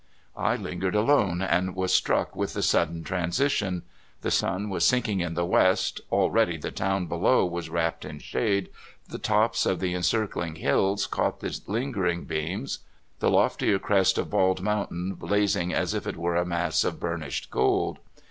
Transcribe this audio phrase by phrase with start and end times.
[0.35, 3.83] I lingered alone, and was struck with the sud den transition.
[4.21, 8.69] The sun was sinking in the west, already the town below was wrapped in shade,
[9.07, 12.79] the tops of the encircling hills caught the lingering beams,
[13.19, 17.51] the loftier crest of Bald Mountain blazing as if it were a mass of burnished
[17.51, 17.99] gold.